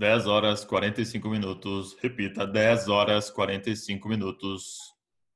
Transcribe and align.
10 0.00 0.26
horas 0.28 0.64
45 0.64 1.28
minutos. 1.28 1.94
Repita, 2.00 2.46
10 2.46 2.88
horas 2.88 3.28
45 3.28 4.08
minutos. 4.08 4.78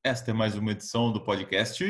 Esta 0.02 0.30
é 0.30 0.34
mais 0.34 0.56
uma 0.56 0.72
edição 0.72 1.12
do 1.12 1.20
podcast. 1.20 1.84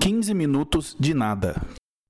15 0.00 0.32
minutos 0.32 0.96
de 0.98 1.12
nada. 1.12 1.56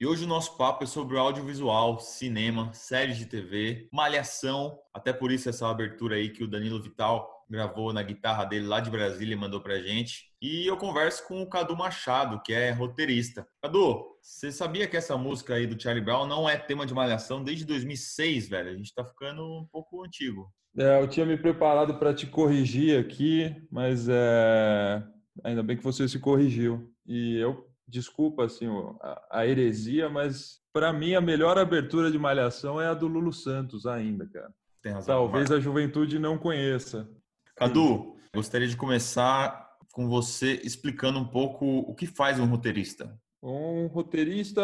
E 0.00 0.06
hoje 0.06 0.24
o 0.24 0.28
nosso 0.28 0.56
papo 0.56 0.84
é 0.84 0.86
sobre 0.86 1.16
o 1.16 1.18
audiovisual, 1.18 1.98
cinema, 1.98 2.70
séries 2.72 3.16
de 3.16 3.26
TV, 3.26 3.88
malhação. 3.92 4.78
Até 4.94 5.12
por 5.12 5.32
isso 5.32 5.48
essa 5.48 5.66
abertura 5.68 6.16
aí 6.16 6.28
que 6.28 6.44
o 6.44 6.46
Danilo 6.46 6.80
Vital 6.80 7.28
gravou 7.48 7.92
na 7.92 8.02
guitarra 8.02 8.44
dele 8.44 8.66
lá 8.66 8.78
de 8.78 8.90
Brasília 8.90 9.34
e 9.34 9.38
mandou 9.38 9.60
pra 9.60 9.80
gente. 9.80 10.26
E 10.40 10.66
eu 10.66 10.76
converso 10.76 11.26
com 11.26 11.40
o 11.40 11.48
Cadu 11.48 11.74
Machado, 11.74 12.40
que 12.44 12.52
é 12.52 12.70
roteirista. 12.70 13.48
Cadu, 13.62 14.04
você 14.20 14.52
sabia 14.52 14.86
que 14.86 14.96
essa 14.96 15.16
música 15.16 15.54
aí 15.54 15.66
do 15.66 15.80
Charlie 15.80 16.04
Brown 16.04 16.26
não 16.26 16.48
é 16.48 16.56
tema 16.56 16.84
de 16.84 16.94
malhação 16.94 17.42
desde 17.42 17.64
2006, 17.64 18.48
velho? 18.48 18.70
A 18.70 18.76
gente 18.76 18.94
tá 18.94 19.04
ficando 19.04 19.42
um 19.42 19.66
pouco 19.72 20.04
antigo. 20.04 20.52
É, 20.76 21.00
eu 21.00 21.08
tinha 21.08 21.24
me 21.24 21.38
preparado 21.38 21.98
para 21.98 22.14
te 22.14 22.26
corrigir 22.26 23.00
aqui, 23.00 23.56
mas 23.72 24.06
é... 24.08 25.02
ainda 25.42 25.62
bem 25.62 25.76
que 25.76 25.82
você 25.82 26.06
se 26.06 26.18
corrigiu. 26.18 26.92
E 27.06 27.38
eu 27.38 27.66
desculpa 27.88 28.44
assim 28.44 28.66
a, 29.00 29.40
a 29.40 29.46
heresia, 29.46 30.08
mas 30.08 30.60
para 30.72 30.92
mim 30.92 31.14
a 31.14 31.20
melhor 31.20 31.58
abertura 31.58 32.10
de 32.10 32.18
Malhação 32.18 32.80
é 32.80 32.86
a 32.86 32.94
do 32.94 33.08
Lulu 33.08 33.32
Santos 33.32 33.86
ainda, 33.86 34.26
cara. 34.26 34.52
Tem 34.82 34.92
razão. 34.92 35.16
Talvez 35.16 35.50
a 35.50 35.58
juventude 35.58 36.18
não 36.18 36.38
conheça. 36.38 37.08
Cadu, 37.56 38.16
gostaria 38.34 38.68
de 38.68 38.76
começar 38.76 39.68
com 39.92 40.08
você 40.08 40.60
explicando 40.62 41.18
um 41.18 41.26
pouco 41.26 41.66
o 41.66 41.94
que 41.94 42.06
faz 42.06 42.38
um 42.38 42.46
roteirista. 42.46 43.18
Um 43.42 43.86
roteirista 43.86 44.62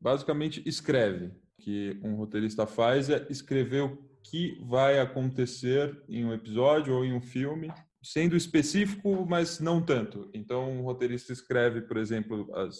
basicamente 0.00 0.62
escreve. 0.66 1.26
O 1.26 1.62
que 1.62 2.00
um 2.02 2.16
roteirista 2.16 2.66
faz 2.66 3.08
é 3.08 3.24
escrever 3.30 3.82
o 3.82 3.98
que 4.22 4.58
vai 4.64 4.98
acontecer 4.98 6.02
em 6.08 6.24
um 6.24 6.32
episódio 6.32 6.94
ou 6.94 7.04
em 7.04 7.12
um 7.12 7.20
filme 7.20 7.72
sendo 8.02 8.36
específico, 8.36 9.24
mas 9.28 9.60
não 9.60 9.80
tanto. 9.80 10.28
Então, 10.34 10.80
o 10.80 10.84
roteirista 10.84 11.32
escreve, 11.32 11.82
por 11.82 11.96
exemplo, 11.96 12.52
as, 12.54 12.76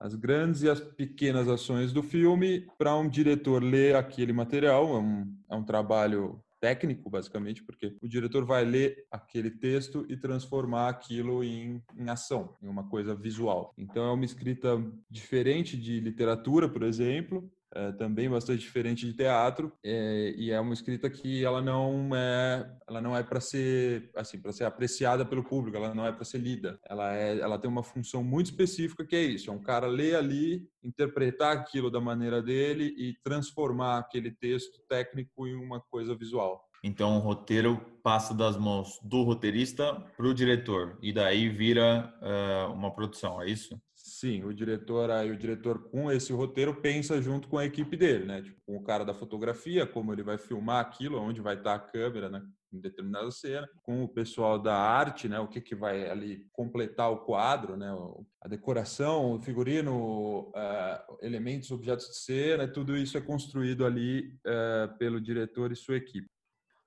as 0.00 0.14
grandes 0.14 0.62
e 0.62 0.68
as 0.68 0.80
pequenas 0.80 1.48
ações 1.48 1.92
do 1.92 2.02
filme 2.02 2.66
para 2.78 2.96
um 2.96 3.08
diretor 3.08 3.62
ler 3.62 3.96
aquele 3.96 4.32
material. 4.32 4.96
É 4.96 4.98
um, 5.00 5.36
é 5.50 5.54
um 5.56 5.64
trabalho 5.64 6.40
técnico, 6.60 7.10
basicamente, 7.10 7.62
porque 7.62 7.94
o 8.00 8.08
diretor 8.08 8.46
vai 8.46 8.64
ler 8.64 9.04
aquele 9.10 9.50
texto 9.50 10.06
e 10.08 10.16
transformar 10.16 10.88
aquilo 10.88 11.44
em, 11.44 11.82
em 11.94 12.08
ação, 12.08 12.56
em 12.62 12.68
uma 12.68 12.88
coisa 12.88 13.14
visual. 13.14 13.74
Então, 13.76 14.02
é 14.02 14.12
uma 14.12 14.24
escrita 14.24 14.82
diferente 15.10 15.76
de 15.76 16.00
literatura, 16.00 16.66
por 16.66 16.82
exemplo, 16.82 17.50
é, 17.74 17.92
também 17.92 18.30
bastante 18.30 18.60
diferente 18.60 19.04
de 19.04 19.14
teatro 19.14 19.72
é, 19.84 20.32
e 20.36 20.50
é 20.50 20.60
uma 20.60 20.74
escrita 20.74 21.10
que 21.10 21.44
ela 21.44 21.60
não 21.60 22.10
é 22.14 22.70
ela 22.88 23.00
não 23.00 23.16
é 23.16 23.22
para 23.22 23.40
ser 23.40 24.10
assim 24.14 24.40
para 24.40 24.52
ser 24.52 24.64
apreciada 24.64 25.24
pelo 25.24 25.42
público 25.42 25.76
ela 25.76 25.94
não 25.94 26.06
é 26.06 26.12
para 26.12 26.24
ser 26.24 26.38
lida. 26.38 26.78
Ela 26.88 27.16
é 27.16 27.38
ela 27.38 27.58
tem 27.58 27.68
uma 27.68 27.82
função 27.82 28.22
muito 28.22 28.46
específica 28.46 29.04
que 29.04 29.16
é 29.16 29.22
isso 29.22 29.50
é 29.50 29.52
um 29.52 29.62
cara 29.62 29.86
ler 29.86 30.16
ali 30.16 30.68
interpretar 30.82 31.56
aquilo 31.56 31.90
da 31.90 32.00
maneira 32.00 32.40
dele 32.42 32.94
e 32.96 33.14
transformar 33.24 33.98
aquele 33.98 34.30
texto 34.30 34.80
técnico 34.88 35.46
em 35.46 35.54
uma 35.54 35.80
coisa 35.80 36.14
visual. 36.14 36.62
Então 36.82 37.16
o 37.16 37.20
roteiro 37.20 37.80
passa 38.02 38.34
das 38.34 38.56
mãos 38.56 39.00
do 39.02 39.22
roteirista 39.22 39.94
para 40.16 40.26
o 40.26 40.34
diretor 40.34 40.98
e 41.02 41.12
daí 41.12 41.48
vira 41.48 42.14
uh, 42.20 42.72
uma 42.72 42.94
produção 42.94 43.40
é 43.40 43.48
isso 43.48 43.80
Sim, 44.24 44.42
o 44.42 44.54
diretor 44.54 45.10
aí, 45.10 45.30
o 45.30 45.36
diretor 45.36 45.90
com 45.90 46.10
esse 46.10 46.32
roteiro 46.32 46.74
pensa 46.80 47.20
junto 47.20 47.46
com 47.46 47.58
a 47.58 47.66
equipe 47.66 47.94
dele, 47.94 48.24
né? 48.24 48.40
Tipo, 48.40 48.58
com 48.64 48.74
o 48.78 48.82
cara 48.82 49.04
da 49.04 49.12
fotografia, 49.12 49.86
como 49.86 50.14
ele 50.14 50.22
vai 50.22 50.38
filmar 50.38 50.80
aquilo, 50.80 51.20
onde 51.20 51.42
vai 51.42 51.56
estar 51.56 51.74
a 51.74 51.78
câmera, 51.78 52.30
né? 52.30 52.42
Em 52.72 52.80
determinada 52.80 53.30
cena, 53.30 53.68
com 53.82 54.02
o 54.02 54.08
pessoal 54.08 54.58
da 54.58 54.74
arte, 54.74 55.28
né? 55.28 55.38
O 55.40 55.46
que 55.46 55.60
que 55.60 55.74
vai 55.74 56.08
ali 56.08 56.46
completar 56.52 57.12
o 57.12 57.18
quadro, 57.18 57.76
né? 57.76 57.94
A 58.40 58.48
decoração, 58.48 59.34
o 59.34 59.42
figurino, 59.42 60.48
uh, 60.48 61.18
elementos, 61.20 61.70
objetos 61.70 62.06
de 62.06 62.16
cena, 62.16 62.66
tudo 62.66 62.96
isso 62.96 63.18
é 63.18 63.20
construído 63.20 63.84
ali 63.84 64.38
uh, 64.46 64.96
pelo 64.96 65.20
diretor 65.20 65.70
e 65.70 65.76
sua 65.76 65.96
equipe. 65.96 66.30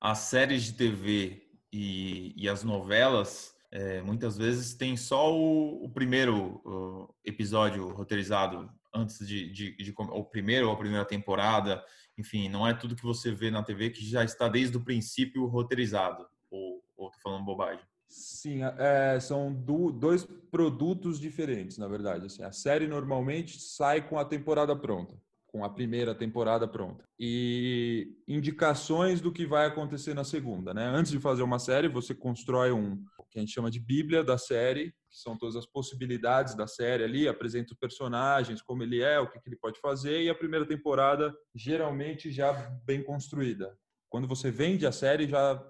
As 0.02 0.18
séries 0.18 0.64
de 0.64 0.74
TV 0.74 1.44
e, 1.72 2.34
e 2.36 2.50
as 2.50 2.64
novelas 2.64 3.56
é, 3.72 4.02
muitas 4.02 4.38
vezes 4.38 4.74
tem 4.74 4.96
só 4.96 5.34
o, 5.34 5.84
o 5.86 5.90
primeiro 5.90 6.62
o 6.66 7.16
episódio 7.26 7.90
roteirizado 7.90 8.70
antes 8.94 9.26
de, 9.28 9.52
de, 9.52 9.76
de, 9.76 9.94
o 9.98 10.24
primeiro 10.24 10.68
ou 10.68 10.74
a 10.74 10.78
primeira 10.78 11.06
temporada, 11.06 11.84
enfim, 12.18 12.50
não 12.50 12.68
é 12.68 12.74
tudo 12.74 12.96
que 12.96 13.04
você 13.04 13.32
vê 13.32 13.52
na 13.52 13.62
TV 13.62 13.90
que 13.90 14.04
já 14.04 14.24
está 14.24 14.48
desde 14.48 14.78
o 14.78 14.84
princípio 14.84 15.46
roteirizado, 15.46 16.26
ou, 16.50 16.82
ou 16.96 17.12
tô 17.12 17.20
falando 17.20 17.46
bobagem? 17.46 17.84
Sim, 18.08 18.62
é, 18.64 19.20
são 19.20 19.54
do, 19.54 19.92
dois 19.92 20.26
produtos 20.50 21.20
diferentes, 21.20 21.78
na 21.78 21.88
verdade. 21.88 22.26
Assim, 22.26 22.42
a 22.42 22.54
série 22.54 22.88
normalmente 22.88 23.60
sai 23.60 24.08
com 24.08 24.18
a 24.18 24.26
temporada 24.26 24.76
pronta 24.76 25.16
com 25.48 25.64
a 25.64 25.70
primeira 25.70 26.14
temporada 26.14 26.68
pronta. 26.68 27.04
E 27.20 28.14
indicações 28.28 29.22
do 29.22 29.32
que 29.32 29.46
vai 29.46 29.66
acontecer 29.66 30.14
na 30.14 30.24
segunda, 30.24 30.74
né? 30.74 30.86
Antes 30.86 31.12
de 31.12 31.20
fazer 31.20 31.42
uma 31.42 31.58
série, 31.58 31.88
você 31.88 32.14
constrói 32.14 32.72
um 32.72 33.04
que 33.30 33.40
a 33.40 33.42
gente 33.42 33.54
chama 33.54 33.70
de 33.70 33.80
bíblia 33.80 34.24
da 34.24 34.38
série, 34.38 34.92
que 35.10 35.18
são 35.18 35.38
todas 35.38 35.56
as 35.56 35.66
possibilidades 35.66 36.56
da 36.56 36.68
série 36.68 37.04
ali, 37.04 37.28
apresenta 37.28 37.74
os 37.74 37.80
personagens, 37.80 38.62
como 38.62 38.84
ele 38.84 39.02
é, 39.02 39.20
o 39.20 39.30
que, 39.30 39.40
que 39.40 39.50
ele 39.50 39.58
pode 39.58 39.80
fazer, 39.80 40.22
e 40.22 40.30
a 40.30 40.36
primeira 40.36 40.66
temporada 40.66 41.36
geralmente 41.56 42.32
já 42.32 42.54
bem 42.86 43.04
construída. 43.04 43.78
Quando 44.10 44.28
você 44.28 44.50
vende 44.50 44.86
a 44.86 44.92
série, 44.92 45.28
já 45.28 45.62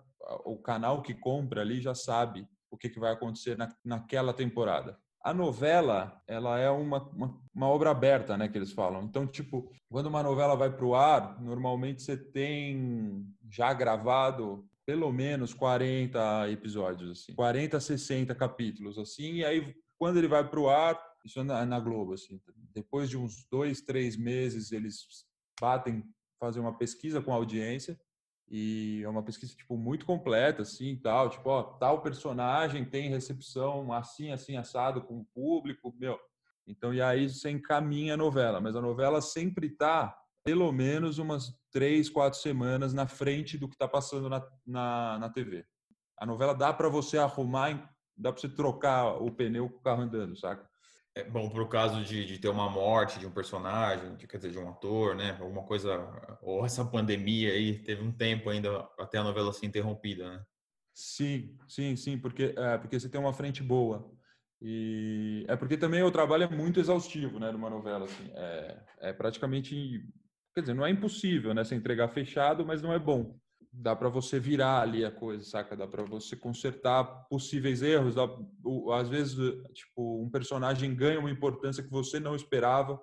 o 0.46 0.58
canal 0.58 1.02
que 1.02 1.14
compra 1.14 1.62
ali 1.62 1.82
já 1.82 1.96
sabe 1.96 2.48
o 2.70 2.78
que, 2.78 2.90
que 2.90 3.00
vai 3.00 3.14
acontecer 3.14 3.58
na, 3.58 3.74
naquela 3.84 4.34
temporada. 4.34 4.98
A 5.24 5.34
novela, 5.34 6.22
ela 6.28 6.60
é 6.60 6.70
uma, 6.70 7.02
uma, 7.10 7.42
uma, 7.54 7.68
obra 7.68 7.90
aberta, 7.90 8.38
né, 8.38 8.48
que 8.48 8.58
eles 8.58 8.72
falam. 8.72 9.04
Então, 9.04 9.28
tipo, 9.28 9.70
quando 9.90 10.08
uma 10.08 10.24
novela 10.24 10.56
vai 10.56 10.72
para 10.72 10.86
o 10.86 10.96
ar, 10.96 11.42
normalmente 11.42 12.02
você 12.02 12.16
tem 12.16 13.26
já 13.50 13.74
gravado 13.74 14.66
pelo 14.88 15.12
menos 15.12 15.54
40 15.54 16.50
episódios, 16.50 17.12
assim. 17.12 17.36
40, 17.36 17.78
60 17.78 18.34
capítulos, 18.34 18.98
assim. 18.98 19.34
E 19.34 19.46
aí, 19.46 19.76
quando 20.00 20.16
ele 20.16 20.30
vai 20.30 20.50
para 20.50 20.60
o 20.62 20.70
ar, 20.70 20.98
isso 21.26 21.42
é 21.42 21.44
na, 21.44 21.66
na 21.66 21.78
Globo, 21.78 22.14
assim. 22.14 22.42
Depois 22.74 23.10
de 23.10 23.18
uns 23.18 23.46
dois, 23.52 23.82
três 23.82 24.16
meses, 24.16 24.72
eles 24.72 25.26
batem, 25.60 26.06
fazem 26.40 26.62
uma 26.62 26.78
pesquisa 26.78 27.22
com 27.22 27.34
a 27.34 27.36
audiência 27.36 28.00
e 28.50 29.02
é 29.04 29.10
uma 29.10 29.22
pesquisa 29.22 29.54
tipo 29.54 29.76
muito 29.76 30.06
completa 30.06 30.62
assim 30.62 30.96
tal 30.96 31.30
tipo 31.30 31.50
ó 31.50 31.64
tal 31.64 32.02
personagem 32.02 32.86
tem 32.86 33.10
recepção 33.10 33.92
assim 33.92 34.32
assim 34.32 34.56
assado 34.56 35.02
com 35.02 35.20
o 35.20 35.26
público 35.34 35.94
meu 36.00 36.18
então 36.66 36.94
e 36.94 37.02
aí 37.02 37.28
você 37.28 37.50
encaminha 37.50 38.14
a 38.14 38.18
novela 38.18 38.62
mas 38.62 38.74
a 38.74 38.80
novela 38.80 39.20
sempre 39.20 39.70
tá 39.70 40.18
pelo 40.48 40.72
menos 40.72 41.18
umas 41.18 41.54
três 41.70 42.10
quatro 42.10 42.40
semanas 42.40 42.94
na 42.94 43.06
frente 43.06 43.58
do 43.58 43.68
que 43.68 43.76
está 43.76 43.86
passando 43.86 44.30
na, 44.30 44.42
na, 44.66 45.20
na 45.20 45.30
TV 45.30 45.66
a 46.18 46.26
novela 46.26 46.56
dá 46.56 46.72
para 46.72 46.88
você 46.88 47.18
arrumar 47.18 47.94
dá 48.16 48.32
para 48.32 48.40
você 48.40 48.48
trocar 48.48 49.22
o 49.22 49.30
pneu 49.30 49.70
com 49.70 49.80
o 49.80 49.82
carro 49.82 50.04
andando 50.04 50.40
saca 50.40 50.66
é, 51.18 51.24
bom, 51.24 51.50
para 51.50 51.64
o 51.64 51.68
caso 51.68 52.02
de, 52.04 52.24
de, 52.26 52.38
ter 52.38 52.48
uma 52.48 52.70
morte 52.70 53.20
de 53.20 53.26
um 53.26 53.32
personagem, 53.32 54.16
de, 54.18 54.28
quer 54.28 54.38
dizer, 54.38 54.52
de 54.52 54.60
um 54.60 54.70
ator, 54.70 55.16
né? 55.16 55.36
Alguma 55.42 55.64
coisa, 55.64 55.90
ou 56.44 56.64
essa 56.64 56.86
pandemia 56.86 57.54
aí, 57.54 57.80
teve 57.80 58.04
um 58.04 58.12
tempo 58.12 58.52
ainda 58.52 58.88
até 59.00 59.18
a 59.18 59.24
novela 59.24 59.52
ser 59.52 59.66
interrompida, 59.66 60.30
né? 60.30 60.46
Sim, 60.94 61.58
sim, 61.68 61.96
sim, 61.96 62.20
porque, 62.20 62.54
é, 62.56 62.78
porque 62.78 63.00
você 63.00 63.10
tem 63.10 63.20
uma 63.20 63.34
frente 63.34 63.64
boa. 63.64 64.12
E 64.62 65.44
é 65.48 65.56
porque 65.56 65.76
também 65.76 66.04
o 66.04 66.12
trabalho 66.12 66.44
é 66.44 66.50
muito 66.50 66.80
exaustivo, 66.80 67.40
né, 67.40 67.52
numa 67.52 67.70
novela, 67.70 68.06
assim. 68.06 68.32
É, 68.36 68.84
é 69.00 69.14
praticamente, 69.14 70.04
quer 70.58 70.62
dizer, 70.62 70.74
não 70.74 70.86
é 70.86 70.90
impossível, 70.90 71.54
né, 71.54 71.64
você 71.64 71.76
entregar 71.76 72.08
fechado, 72.08 72.66
mas 72.66 72.82
não 72.82 72.92
é 72.92 72.98
bom 72.98 73.38
dá 73.78 73.96
para 73.96 74.10
você 74.10 74.40
virar 74.40 74.82
ali 74.82 75.06
a 75.06 75.12
coisa, 75.12 75.44
saca? 75.44 75.76
Dá 75.78 75.88
para 75.88 76.04
você 76.04 76.36
consertar 76.36 77.04
possíveis 77.30 77.84
erros. 77.84 78.16
Dá, 78.16 78.28
às 79.00 79.08
vezes, 79.08 79.36
tipo, 79.74 80.24
um 80.24 80.30
personagem 80.30 80.96
ganha 80.96 81.20
uma 81.20 81.30
importância 81.30 81.84
que 81.84 81.90
você 81.90 82.20
não 82.20 82.36
esperava 82.36 83.00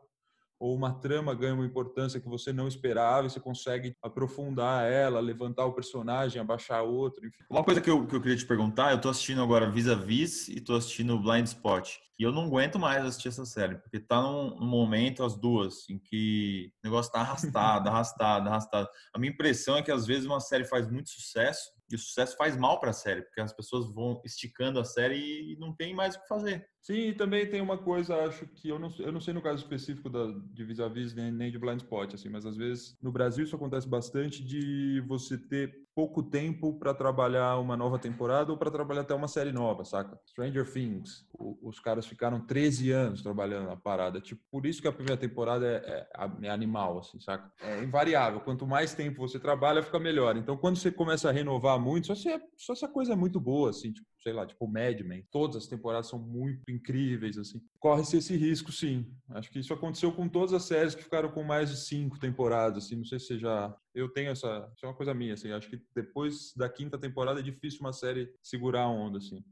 ou 0.58 0.74
uma 0.74 0.92
trama 0.92 1.34
ganha 1.34 1.54
uma 1.54 1.66
importância 1.66 2.20
que 2.20 2.28
você 2.28 2.52
não 2.52 2.68
esperava 2.68 3.26
e 3.26 3.30
você 3.30 3.40
consegue 3.40 3.96
aprofundar 4.02 4.90
ela, 4.90 5.20
levantar 5.20 5.66
o 5.66 5.72
personagem, 5.72 6.40
abaixar 6.40 6.82
outro, 6.82 7.26
enfim. 7.26 7.44
Uma 7.50 7.64
coisa 7.64 7.80
que 7.80 7.90
eu, 7.90 8.06
que 8.06 8.14
eu 8.14 8.20
queria 8.20 8.36
te 8.36 8.46
perguntar, 8.46 8.92
eu 8.92 9.00
tô 9.00 9.08
assistindo 9.08 9.42
agora 9.42 9.70
Vis-a-Vis 9.70 10.48
e 10.48 10.60
tô 10.60 10.74
assistindo 10.74 11.18
Blind 11.18 11.46
Spot. 11.46 11.98
E 12.18 12.22
eu 12.22 12.30
não 12.30 12.44
aguento 12.44 12.78
mais 12.78 13.04
assistir 13.04 13.28
essa 13.28 13.44
série, 13.44 13.76
porque 13.76 13.98
tá 13.98 14.22
num, 14.22 14.56
num 14.56 14.66
momento, 14.66 15.24
as 15.24 15.36
duas, 15.36 15.88
em 15.90 15.98
que 15.98 16.70
o 16.82 16.86
negócio 16.86 17.10
tá 17.10 17.20
arrastado, 17.20 17.88
arrastado, 17.90 18.48
arrastado. 18.48 18.88
A 19.12 19.18
minha 19.18 19.32
impressão 19.32 19.76
é 19.76 19.82
que 19.82 19.90
às 19.90 20.06
vezes 20.06 20.24
uma 20.24 20.40
série 20.40 20.64
faz 20.64 20.88
muito 20.88 21.10
sucesso 21.10 21.72
e 21.90 21.96
o 21.96 21.98
sucesso 21.98 22.36
faz 22.36 22.56
mal 22.56 22.78
para 22.78 22.90
a 22.90 22.94
série, 22.94 23.22
porque 23.22 23.40
as 23.40 23.52
pessoas 23.52 23.92
vão 23.92 24.20
esticando 24.24 24.78
a 24.78 24.84
série 24.84 25.52
e 25.52 25.56
não 25.58 25.74
tem 25.74 25.92
mais 25.92 26.14
o 26.14 26.20
que 26.20 26.28
fazer. 26.28 26.66
Sim, 26.84 27.08
e 27.08 27.14
também 27.14 27.48
tem 27.48 27.62
uma 27.62 27.78
coisa, 27.78 28.26
acho 28.26 28.46
que 28.46 28.68
eu 28.68 28.78
não, 28.78 28.92
eu 28.98 29.10
não 29.10 29.18
sei 29.18 29.32
no 29.32 29.40
caso 29.40 29.62
específico 29.62 30.10
da, 30.10 30.26
de 30.52 30.64
vis-a-vis 30.64 31.14
nem, 31.14 31.32
nem 31.32 31.50
de 31.50 31.58
blind 31.58 31.80
spot, 31.80 32.12
assim, 32.12 32.28
mas 32.28 32.44
às 32.44 32.58
vezes 32.58 32.94
no 33.00 33.10
Brasil 33.10 33.42
isso 33.42 33.56
acontece 33.56 33.88
bastante 33.88 34.44
de 34.44 35.02
você 35.08 35.38
ter 35.38 35.74
pouco 35.94 36.22
tempo 36.22 36.78
para 36.78 36.92
trabalhar 36.92 37.56
uma 37.58 37.74
nova 37.74 37.98
temporada 37.98 38.52
ou 38.52 38.58
para 38.58 38.70
trabalhar 38.70 39.00
até 39.00 39.14
uma 39.14 39.28
série 39.28 39.50
nova, 39.50 39.82
saca? 39.82 40.20
Stranger 40.26 40.70
Things, 40.70 41.26
o, 41.32 41.56
os 41.66 41.80
caras 41.80 42.04
ficaram 42.04 42.38
13 42.44 42.90
anos 42.90 43.22
trabalhando 43.22 43.66
na 43.66 43.76
parada, 43.76 44.20
tipo, 44.20 44.42
por 44.50 44.66
isso 44.66 44.82
que 44.82 44.88
a 44.88 44.92
primeira 44.92 45.18
temporada 45.18 45.66
é, 45.66 46.06
é, 46.14 46.46
é 46.48 46.50
animal, 46.50 46.98
assim, 46.98 47.18
saca? 47.18 47.50
É 47.62 47.82
invariável, 47.82 48.40
quanto 48.40 48.66
mais 48.66 48.92
tempo 48.92 49.26
você 49.26 49.38
trabalha, 49.38 49.82
fica 49.82 49.98
melhor. 49.98 50.36
Então, 50.36 50.54
quando 50.54 50.76
você 50.76 50.92
começa 50.92 51.30
a 51.30 51.32
renovar 51.32 51.80
muito, 51.80 52.08
só 52.08 52.14
se, 52.14 52.28
é, 52.28 52.38
só 52.58 52.74
se 52.74 52.84
a 52.84 52.88
coisa 52.88 53.14
é 53.14 53.16
muito 53.16 53.40
boa, 53.40 53.70
assim, 53.70 53.90
tipo, 53.90 54.06
sei 54.24 54.32
lá, 54.32 54.46
tipo 54.46 54.66
Mad 54.66 54.98
Men, 55.02 55.22
todas 55.30 55.56
as 55.56 55.66
temporadas 55.66 56.08
são 56.08 56.18
muito 56.18 56.62
incríveis, 56.70 57.36
assim. 57.36 57.60
Corre-se 57.78 58.16
esse 58.16 58.34
risco, 58.34 58.72
sim. 58.72 59.06
Acho 59.28 59.50
que 59.50 59.58
isso 59.58 59.74
aconteceu 59.74 60.10
com 60.10 60.26
todas 60.26 60.54
as 60.54 60.62
séries 60.62 60.94
que 60.94 61.04
ficaram 61.04 61.30
com 61.30 61.42
mais 61.42 61.68
de 61.68 61.76
cinco 61.76 62.18
temporadas, 62.18 62.84
assim. 62.84 62.96
Não 62.96 63.04
sei 63.04 63.20
se 63.20 63.26
você 63.26 63.38
já... 63.38 63.76
Eu 63.94 64.08
tenho 64.08 64.30
essa... 64.30 64.72
Isso 64.74 64.86
é 64.86 64.88
uma 64.88 64.96
coisa 64.96 65.12
minha, 65.12 65.34
assim. 65.34 65.52
Acho 65.52 65.68
que 65.68 65.78
depois 65.94 66.54
da 66.56 66.70
quinta 66.70 66.96
temporada 66.98 67.40
é 67.40 67.42
difícil 67.42 67.80
uma 67.80 67.92
série 67.92 68.32
segurar 68.42 68.84
a 68.84 68.88
onda, 68.88 69.18
assim. 69.18 69.44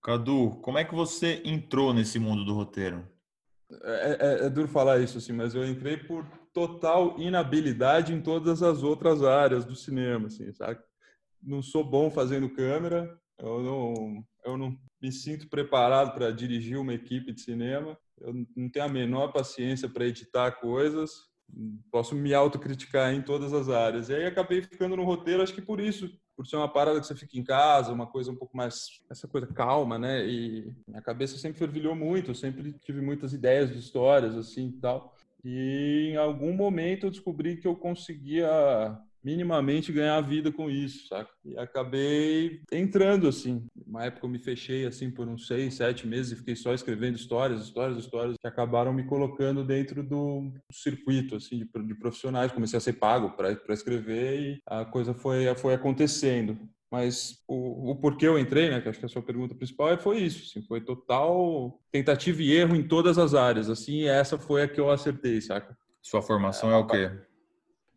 Cadu, 0.00 0.60
como 0.62 0.78
é 0.78 0.84
que 0.84 0.94
você 0.94 1.42
entrou 1.44 1.92
nesse 1.92 2.20
mundo 2.20 2.44
do 2.44 2.54
roteiro? 2.54 3.04
É, 3.82 4.18
é, 4.20 4.46
é, 4.46 4.50
duro 4.50 4.68
falar 4.68 5.00
isso, 5.00 5.18
assim, 5.18 5.32
mas 5.32 5.56
eu 5.56 5.66
entrei 5.66 5.96
por 5.96 6.24
total 6.52 7.18
inabilidade 7.18 8.12
em 8.12 8.20
todas 8.20 8.62
as 8.62 8.84
outras 8.84 9.24
áreas 9.24 9.64
do 9.64 9.74
cinema, 9.74 10.28
assim, 10.28 10.52
sabe? 10.52 10.78
Não 11.42 11.60
sou 11.62 11.82
bom 11.82 12.10
fazendo 12.10 12.48
câmera, 12.48 13.18
eu 13.44 13.62
não, 13.62 14.24
eu 14.44 14.56
não 14.56 14.78
me 15.00 15.12
sinto 15.12 15.48
preparado 15.48 16.14
para 16.14 16.30
dirigir 16.30 16.78
uma 16.78 16.94
equipe 16.94 17.32
de 17.32 17.40
cinema. 17.40 17.96
Eu 18.20 18.32
não 18.56 18.68
tenho 18.70 18.84
a 18.84 18.88
menor 18.88 19.32
paciência 19.32 19.88
para 19.88 20.06
editar 20.06 20.52
coisas. 20.52 21.28
Posso 21.90 22.14
me 22.14 22.32
autocriticar 22.32 23.12
em 23.12 23.20
todas 23.20 23.52
as 23.52 23.68
áreas. 23.68 24.08
E 24.08 24.14
aí 24.14 24.24
acabei 24.24 24.62
ficando 24.62 24.96
no 24.96 25.04
roteiro, 25.04 25.42
acho 25.42 25.54
que 25.54 25.60
por 25.60 25.78
isso, 25.78 26.10
por 26.34 26.46
ser 26.46 26.56
uma 26.56 26.72
parada 26.72 26.98
que 27.00 27.06
você 27.06 27.14
fica 27.14 27.38
em 27.38 27.44
casa, 27.44 27.92
uma 27.92 28.06
coisa 28.06 28.30
um 28.30 28.36
pouco 28.36 28.56
mais 28.56 29.00
essa 29.10 29.28
coisa 29.28 29.46
calma, 29.46 29.98
né? 29.98 30.26
E 30.26 30.72
minha 30.88 31.02
cabeça 31.02 31.36
sempre 31.36 31.58
fervilhou 31.58 31.94
muito, 31.94 32.30
eu 32.30 32.34
sempre 32.34 32.72
tive 32.80 33.00
muitas 33.00 33.34
ideias 33.34 33.70
de 33.70 33.78
histórias 33.78 34.34
assim 34.36 34.68
e 34.68 34.80
tal. 34.80 35.14
E 35.44 36.12
em 36.12 36.16
algum 36.16 36.54
momento 36.54 37.06
eu 37.06 37.10
descobri 37.10 37.58
que 37.58 37.68
eu 37.68 37.76
conseguia 37.76 38.98
minimamente 39.24 39.90
ganhar 39.90 40.20
vida 40.20 40.52
com 40.52 40.70
isso, 40.70 41.08
saca? 41.08 41.30
E 41.44 41.56
acabei 41.58 42.60
entrando, 42.70 43.26
assim. 43.26 43.66
Uma 43.86 44.04
época 44.04 44.26
eu 44.26 44.30
me 44.30 44.38
fechei, 44.38 44.84
assim, 44.84 45.10
por 45.10 45.26
uns 45.26 45.46
seis, 45.46 45.74
sete 45.74 46.06
meses 46.06 46.32
e 46.32 46.36
fiquei 46.36 46.54
só 46.54 46.74
escrevendo 46.74 47.16
histórias, 47.16 47.62
histórias, 47.62 47.98
histórias, 47.98 48.36
que 48.38 48.46
acabaram 48.46 48.92
me 48.92 49.04
colocando 49.04 49.64
dentro 49.64 50.02
do 50.02 50.52
circuito, 50.70 51.36
assim, 51.36 51.58
de, 51.58 51.86
de 51.86 51.94
profissionais. 51.94 52.52
Comecei 52.52 52.76
a 52.76 52.80
ser 52.80 52.94
pago 52.94 53.30
para 53.30 53.56
escrever 53.70 54.40
e 54.40 54.60
a 54.66 54.84
coisa 54.84 55.14
foi, 55.14 55.52
foi 55.56 55.72
acontecendo. 55.72 56.58
Mas 56.90 57.42
o, 57.48 57.90
o 57.90 57.96
porquê 57.96 58.28
eu 58.28 58.38
entrei, 58.38 58.70
né, 58.70 58.80
que 58.80 58.88
acho 58.88 59.00
que 59.00 59.06
a 59.06 59.08
sua 59.08 59.22
pergunta 59.22 59.52
principal, 59.52 59.90
é, 59.90 59.96
foi 59.96 60.18
isso, 60.18 60.44
assim, 60.48 60.64
foi 60.64 60.80
total 60.80 61.80
tentativa 61.90 62.40
e 62.40 62.52
erro 62.52 62.76
em 62.76 62.86
todas 62.86 63.18
as 63.18 63.34
áreas, 63.34 63.68
assim, 63.68 64.04
essa 64.04 64.38
foi 64.38 64.62
a 64.62 64.68
que 64.68 64.78
eu 64.78 64.88
acertei, 64.88 65.40
saca? 65.40 65.76
Sua 66.00 66.22
formação 66.22 66.70
é, 66.70 66.74
é 66.74 66.76
o 66.76 66.86
quê? 66.86 67.10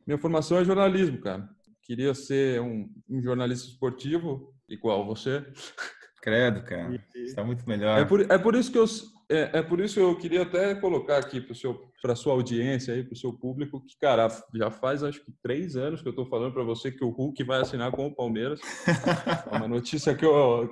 Minha 0.07 0.17
formação 0.17 0.57
é 0.57 0.63
jornalismo, 0.63 1.19
cara. 1.19 1.47
Queria 1.83 2.13
ser 2.15 2.61
um, 2.61 2.89
um 3.09 3.21
jornalista 3.21 3.67
esportivo, 3.67 4.53
igual 4.69 5.05
você. 5.05 5.45
Credo, 6.21 6.63
cara. 6.63 6.97
Está 7.13 7.43
muito 7.43 7.67
melhor. 7.67 7.99
É 7.99 8.05
por, 8.05 8.21
é 8.21 8.37
por 8.37 8.55
isso 8.55 8.71
que 8.71 8.77
eu 8.77 8.85
é, 9.29 9.59
é 9.59 9.61
por 9.61 9.81
isso 9.81 9.95
que 9.95 9.99
eu 9.99 10.17
queria 10.17 10.43
até 10.43 10.73
colocar 10.75 11.17
aqui 11.17 11.41
para 11.41 11.53
seu 11.53 11.85
para 12.01 12.15
sua 12.15 12.33
audiência 12.33 12.93
aí, 12.93 13.03
para 13.03 13.13
o 13.13 13.17
seu 13.17 13.33
público, 13.33 13.83
que 13.83 13.97
cara, 13.99 14.29
já 14.55 14.71
faz 14.71 15.03
acho 15.03 15.19
que 15.23 15.33
três 15.41 15.75
anos 15.75 16.01
que 16.01 16.07
eu 16.07 16.11
estou 16.11 16.25
falando 16.27 16.53
para 16.53 16.63
você 16.63 16.91
que 16.91 17.03
o 17.03 17.09
Hulk 17.09 17.43
vai 17.43 17.59
assinar 17.59 17.91
com 17.91 18.05
o 18.05 18.15
Palmeiras. 18.15 18.61
é 19.51 19.57
uma 19.57 19.67
notícia 19.67 20.15
que 20.15 20.23
eu 20.23 20.69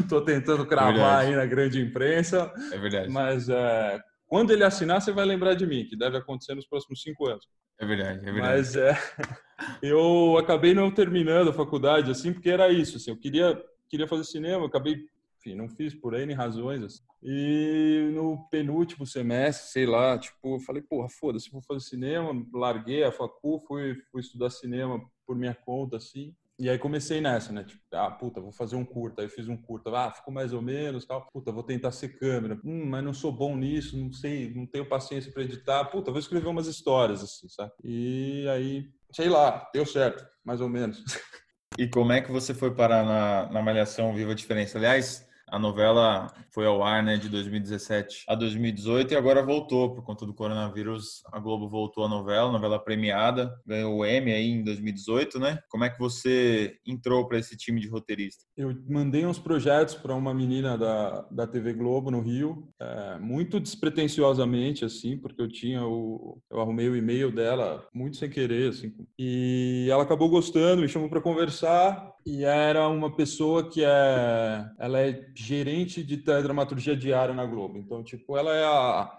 estou 0.00 0.20
tentando 0.22 0.66
cravar 0.66 1.24
é 1.24 1.28
aí 1.28 1.36
na 1.36 1.46
grande 1.46 1.80
imprensa. 1.80 2.52
É 2.72 2.78
verdade. 2.78 3.10
Mas 3.10 3.48
é, 3.48 4.00
quando 4.26 4.50
ele 4.50 4.64
assinar, 4.64 5.00
você 5.00 5.12
vai 5.12 5.24
lembrar 5.24 5.54
de 5.54 5.66
mim, 5.66 5.86
que 5.86 5.96
deve 5.96 6.18
acontecer 6.18 6.54
nos 6.54 6.66
próximos 6.66 7.00
cinco 7.00 7.26
anos. 7.26 7.46
É 7.82 7.84
verdade, 7.84 8.20
é 8.20 8.32
verdade. 8.32 8.40
Mas 8.40 8.76
é, 8.76 8.96
eu 9.82 10.38
acabei 10.38 10.72
não 10.72 10.88
terminando 10.88 11.50
a 11.50 11.52
faculdade, 11.52 12.12
assim, 12.12 12.32
porque 12.32 12.48
era 12.48 12.70
isso, 12.70 12.96
assim, 12.96 13.10
eu 13.10 13.16
queria, 13.16 13.60
queria 13.88 14.06
fazer 14.06 14.22
cinema, 14.22 14.64
acabei, 14.64 15.04
enfim, 15.36 15.56
não 15.56 15.68
fiz 15.68 15.92
por 15.92 16.14
N 16.14 16.32
razões, 16.32 16.80
assim. 16.84 17.02
E 17.20 18.12
no 18.14 18.48
penúltimo 18.50 19.04
semestre, 19.04 19.72
sei 19.72 19.86
lá, 19.86 20.16
tipo, 20.16 20.54
eu 20.54 20.60
falei, 20.60 20.80
porra, 20.80 21.08
foda-se, 21.08 21.50
vou 21.50 21.60
fazer 21.60 21.80
cinema, 21.80 22.30
larguei 22.54 23.02
a 23.02 23.10
facu, 23.10 23.58
fui, 23.66 23.96
fui 24.12 24.20
estudar 24.20 24.50
cinema 24.50 25.00
por 25.26 25.34
minha 25.34 25.54
conta, 25.54 25.96
assim. 25.96 26.32
E 26.58 26.68
aí 26.68 26.78
comecei 26.78 27.20
nessa, 27.20 27.52
né? 27.52 27.64
Tipo, 27.64 27.80
ah, 27.92 28.10
puta, 28.10 28.40
vou 28.40 28.52
fazer 28.52 28.76
um 28.76 28.84
curta. 28.84 29.22
Aí 29.22 29.28
fiz 29.28 29.48
um 29.48 29.56
curta, 29.56 29.90
ah, 29.90 30.12
ficou 30.12 30.32
mais 30.32 30.52
ou 30.52 30.62
menos, 30.62 31.04
tal. 31.04 31.26
Puta, 31.32 31.50
vou 31.50 31.62
tentar 31.62 31.90
ser 31.92 32.18
câmera. 32.18 32.60
Hum, 32.64 32.86
mas 32.86 33.02
não 33.02 33.12
sou 33.12 33.32
bom 33.32 33.56
nisso, 33.56 33.98
não 33.98 34.12
sei, 34.12 34.52
não 34.54 34.66
tenho 34.66 34.88
paciência 34.88 35.32
para 35.32 35.42
editar. 35.42 35.84
Puta, 35.86 36.10
vou 36.10 36.20
escrever 36.20 36.48
umas 36.48 36.66
histórias 36.66 37.22
assim, 37.22 37.48
sabe? 37.48 37.72
E 37.82 38.46
aí, 38.48 38.84
sei 39.12 39.28
lá, 39.28 39.68
deu 39.72 39.86
certo, 39.86 40.24
mais 40.44 40.60
ou 40.60 40.68
menos. 40.68 41.02
E 41.78 41.88
como 41.88 42.12
é 42.12 42.20
que 42.20 42.30
você 42.30 42.52
foi 42.52 42.74
parar 42.74 43.02
na, 43.02 43.50
na 43.50 43.62
Malhação 43.62 44.14
Viva 44.14 44.32
a 44.32 44.34
Diferença? 44.34 44.76
Aliás, 44.76 45.26
a 45.52 45.58
novela 45.58 46.32
foi 46.50 46.64
ao 46.64 46.82
ar 46.82 47.02
né, 47.02 47.18
de 47.18 47.28
2017 47.28 48.24
a 48.26 48.34
2018 48.34 49.12
e 49.12 49.16
agora 49.16 49.42
voltou 49.42 49.94
por 49.94 50.02
conta 50.02 50.24
do 50.24 50.32
coronavírus. 50.32 51.22
A 51.30 51.38
Globo 51.38 51.68
voltou 51.68 52.06
a 52.06 52.08
novela, 52.08 52.50
novela 52.50 52.78
premiada, 52.78 53.54
ganhou 53.66 53.98
o 53.98 54.06
Emmy 54.06 54.32
aí 54.32 54.48
em 54.48 54.64
2018, 54.64 55.38
né? 55.38 55.58
Como 55.68 55.84
é 55.84 55.90
que 55.90 55.98
você 55.98 56.76
entrou 56.86 57.28
para 57.28 57.38
esse 57.38 57.54
time 57.54 57.82
de 57.82 57.88
roteirista? 57.88 58.44
Eu 58.56 58.74
mandei 58.88 59.26
uns 59.26 59.38
projetos 59.38 59.94
para 59.94 60.14
uma 60.14 60.32
menina 60.32 60.78
da, 60.78 61.26
da 61.30 61.46
TV 61.46 61.74
Globo 61.74 62.10
no 62.10 62.22
Rio, 62.22 62.66
é, 62.80 63.18
muito 63.18 63.60
despretensiosamente, 63.60 64.86
assim, 64.86 65.18
porque 65.18 65.42
eu 65.42 65.48
tinha 65.48 65.84
o. 65.84 66.40
Eu 66.50 66.60
arrumei 66.60 66.88
o 66.88 66.96
e-mail 66.96 67.30
dela 67.30 67.86
muito 67.92 68.16
sem 68.16 68.30
querer, 68.30 68.70
assim. 68.70 68.94
E 69.18 69.86
ela 69.90 70.04
acabou 70.04 70.30
gostando, 70.30 70.80
me 70.80 70.88
chamou 70.88 71.10
para 71.10 71.20
conversar 71.20 72.10
e 72.24 72.44
era 72.44 72.88
uma 72.88 73.14
pessoa 73.14 73.68
que 73.68 73.84
é. 73.84 74.64
Ela 74.78 75.00
é 75.00 75.12
gerente 75.42 76.02
de 76.02 76.16
dramaturgia 76.16 76.96
diária 76.96 77.34
na 77.34 77.44
Globo. 77.44 77.76
Então, 77.78 78.02
tipo, 78.02 78.36
ela 78.36 78.54
é 78.54 78.64
a, 78.64 79.18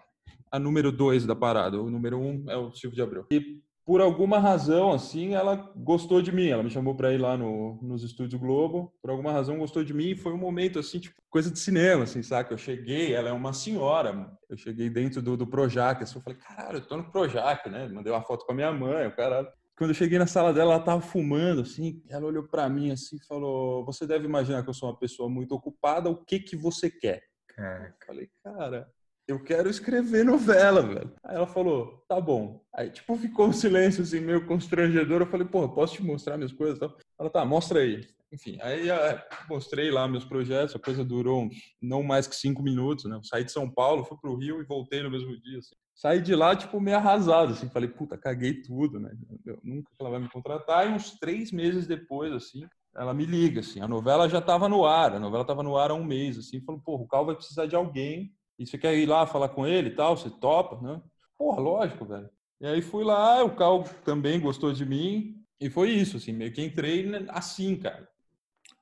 a 0.52 0.60
número 0.60 0.92
dois 0.92 1.26
da 1.26 1.36
parada. 1.36 1.82
O 1.82 1.90
número 1.90 2.18
um 2.18 2.46
é 2.50 2.56
o 2.56 2.72
Silvio 2.72 2.96
de 2.96 3.02
Abreu. 3.02 3.26
E 3.32 3.62
por 3.86 4.00
alguma 4.00 4.40
razão, 4.40 4.94
assim, 4.94 5.34
ela 5.34 5.56
gostou 5.76 6.22
de 6.22 6.32
mim. 6.32 6.48
Ela 6.48 6.64
me 6.64 6.70
chamou 6.70 6.96
para 6.96 7.14
ir 7.14 7.18
lá 7.18 7.36
no, 7.36 7.78
nos 7.82 8.04
estúdios 8.04 8.40
Globo. 8.40 8.94
Por 9.02 9.12
alguma 9.12 9.32
razão, 9.32 9.58
gostou 9.58 9.84
de 9.84 9.94
mim. 9.94 10.12
E 10.12 10.16
foi 10.16 10.32
um 10.32 10.38
momento, 10.38 10.80
assim, 10.80 11.00
tipo, 11.00 11.16
coisa 11.30 11.52
de 11.52 11.60
cinema, 11.60 12.04
assim, 12.04 12.24
saca? 12.24 12.54
Eu 12.54 12.58
cheguei, 12.58 13.14
ela 13.14 13.30
é 13.30 13.34
uma 13.34 13.52
senhora. 13.52 14.32
Eu 14.50 14.56
cheguei 14.56 14.90
dentro 14.90 15.22
do, 15.22 15.36
do 15.36 15.46
Projac, 15.46 16.02
assim, 16.02 16.16
eu 16.16 16.22
falei, 16.22 16.40
caralho, 16.40 16.78
eu 16.78 16.88
tô 16.88 16.96
no 16.96 17.12
Projac, 17.12 17.70
né? 17.70 17.90
Mandei 17.90 18.14
uma 18.14 18.24
foto 18.24 18.46
com 18.46 18.54
a 18.54 18.56
minha 18.56 18.72
mãe, 18.72 19.08
o 19.08 19.16
caralho. 19.16 19.48
Quando 19.76 19.90
eu 19.90 19.96
cheguei 19.96 20.20
na 20.20 20.28
sala 20.28 20.54
dela, 20.54 20.76
ela 20.76 20.84
tava 20.84 21.02
fumando, 21.02 21.62
assim. 21.62 22.04
Ela 22.10 22.26
olhou 22.26 22.44
para 22.44 22.70
mim, 22.70 22.92
assim, 22.92 23.18
e 23.18 23.26
falou: 23.26 23.84
Você 23.86 24.06
deve 24.06 24.26
imaginar 24.26 24.64
que 24.64 24.70
eu 24.70 24.74
sou 24.74 24.90
uma 24.90 24.98
pessoa 24.98 25.30
muito 25.30 25.54
ocupada. 25.54 26.10
O 26.10 26.24
que 26.24 26.40
que 26.40 26.56
você 26.56 26.90
quer? 26.90 27.24
Caraca. 27.48 27.96
Eu 28.02 28.06
falei, 28.06 28.30
cara, 28.44 28.94
eu 29.28 29.42
quero 29.44 29.70
escrever 29.70 30.26
novela, 30.26 30.82
velho. 30.82 31.14
Aí 31.24 31.36
ela 31.36 31.48
falou, 31.48 32.04
tá 32.08 32.20
bom. 32.20 32.64
Aí, 32.74 32.90
tipo, 32.90 33.16
ficou 33.16 33.48
um 33.48 33.54
silêncio, 33.54 34.04
assim, 34.04 34.20
meio 34.20 34.46
constrangedor. 34.46 35.22
Eu 35.22 35.28
falei, 35.28 35.48
pô, 35.48 35.68
posso 35.70 35.96
te 35.96 36.04
mostrar 36.04 36.38
minhas 36.38 36.52
coisas? 36.52 36.80
Ela, 37.20 37.30
tá, 37.30 37.46
mostra 37.46 37.80
aí. 37.80 38.06
Enfim, 38.34 38.58
aí 38.62 38.90
é, 38.90 39.28
mostrei 39.48 39.92
lá 39.92 40.08
meus 40.08 40.26
projetos. 40.26 40.76
A 40.76 40.80
coisa 40.80 41.06
durou 41.06 41.50
não 41.82 42.04
mais 42.04 42.28
que 42.28 42.36
cinco 42.36 42.64
minutos, 42.64 43.06
né? 43.06 43.16
Eu 43.16 43.24
saí 43.24 43.44
de 43.44 43.52
São 43.52 43.70
Paulo, 43.70 44.04
fui 44.04 44.18
pro 44.20 44.36
Rio 44.36 44.60
e 44.60 44.66
voltei 44.66 45.04
no 45.04 45.12
mesmo 45.12 45.40
dia, 45.40 45.60
assim. 45.60 45.76
Saí 45.96 46.22
de 46.22 46.36
lá, 46.36 46.56
tipo, 46.56 46.80
meio 46.80 46.98
arrasado, 46.98 47.54
assim. 47.54 47.70
Falei, 47.70 47.90
puta, 47.90 48.18
caguei 48.18 48.62
tudo, 48.62 49.00
né? 49.00 49.12
Eu, 49.46 49.60
nunca 49.64 49.92
ela 50.00 50.10
vai 50.10 50.20
me 50.20 50.30
contratar. 50.30 50.88
E 50.88 50.94
uns 50.94 51.12
três 51.20 51.52
meses 51.52 51.86
depois, 51.86 52.34
assim, 52.34 52.66
ela 52.96 53.14
me 53.14 53.26
liga, 53.26 53.60
assim. 53.60 53.80
A 53.80 53.88
novela 53.88 54.28
já 54.28 54.42
tava 54.42 54.68
no 54.68 54.86
ar. 54.86 55.16
A 55.16 55.20
novela 55.20 55.46
tava 55.46 55.62
no 55.62 55.78
ar 55.78 55.92
há 55.92 55.94
um 55.94 56.04
mês, 56.04 56.38
assim. 56.38 56.62
Falou, 56.62 56.82
pô, 56.84 56.96
o 56.96 57.08
Cal 57.08 57.26
vai 57.26 57.36
precisar 57.36 57.68
de 57.68 57.76
alguém. 57.76 58.34
E 58.58 58.66
você 58.66 58.78
quer 58.78 58.96
ir 58.98 59.06
lá 59.06 59.26
falar 59.26 59.50
com 59.50 59.68
ele 59.68 59.90
e 59.90 59.96
tal? 59.96 60.18
Você 60.18 60.30
topa, 60.30 60.82
né? 60.82 61.02
porra, 61.44 61.62
lógico, 61.62 62.06
velho. 62.06 62.30
E 62.62 62.66
aí 62.66 62.82
fui 62.82 63.04
lá, 63.04 63.44
o 63.44 63.56
Cal 63.56 63.84
também 64.06 64.40
gostou 64.40 64.72
de 64.72 64.86
mim. 64.86 65.36
E 65.60 65.70
foi 65.70 65.90
isso, 65.92 66.18
assim, 66.18 66.32
meio 66.32 66.54
que 66.54 66.64
entrei 66.64 67.10
assim, 67.30 67.76
cara. 67.76 68.08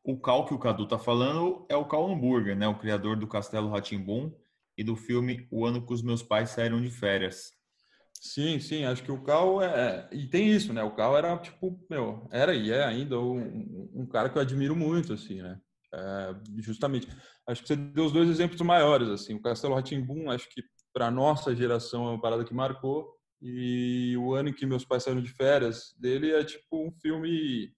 O 0.03 0.17
Cal 0.19 0.45
que 0.45 0.53
o 0.53 0.59
Cadu 0.59 0.87
tá 0.87 0.97
falando 0.97 1.65
é 1.69 1.75
o 1.75 1.85
Cal 1.85 2.11
Hamburger, 2.11 2.55
né? 2.55 2.67
O 2.67 2.77
criador 2.77 3.15
do 3.15 3.27
Castelo 3.27 3.69
Ratimbum 3.69 4.31
e 4.77 4.83
do 4.83 4.95
filme 4.95 5.47
O 5.51 5.65
Ano 5.65 5.85
que 5.85 5.93
os 5.93 6.01
Meus 6.01 6.23
Pais 6.23 6.51
Saíram 6.51 6.81
de 6.81 6.89
Férias. 6.89 7.51
Sim, 8.21 8.59
sim, 8.59 8.85
acho 8.85 9.03
que 9.03 9.11
o 9.11 9.23
Cal 9.23 9.61
é. 9.63 10.07
E 10.11 10.27
tem 10.27 10.49
isso, 10.51 10.71
né? 10.71 10.83
O 10.83 10.91
Cal 10.91 11.17
era, 11.17 11.35
tipo, 11.39 11.83
meu, 11.89 12.27
era 12.31 12.53
e 12.53 12.71
é 12.71 12.83
ainda 12.83 13.19
um, 13.19 13.89
um 13.95 14.05
cara 14.05 14.29
que 14.29 14.37
eu 14.37 14.41
admiro 14.41 14.75
muito, 14.75 15.13
assim, 15.13 15.41
né? 15.41 15.59
É, 15.93 16.35
justamente. 16.59 17.07
Acho 17.47 17.63
que 17.63 17.67
você 17.67 17.75
deu 17.75 18.05
os 18.05 18.11
dois 18.11 18.29
exemplos 18.29 18.61
maiores, 18.61 19.09
assim. 19.09 19.33
O 19.33 19.41
Castelo 19.41 19.73
Ratimbum, 19.73 20.29
acho 20.29 20.47
que 20.49 20.61
para 20.93 21.09
nossa 21.09 21.55
geração 21.55 22.07
é 22.07 22.11
uma 22.11 22.21
parada 22.21 22.45
que 22.45 22.53
marcou. 22.53 23.09
E 23.41 24.15
o 24.17 24.35
ano 24.35 24.49
em 24.49 24.53
que 24.53 24.67
meus 24.67 24.85
pais 24.85 25.03
saíram 25.03 25.21
de 25.21 25.33
férias 25.33 25.95
dele 25.99 26.31
é 26.31 26.43
tipo 26.43 26.87
um 26.87 26.91
filme 26.91 27.73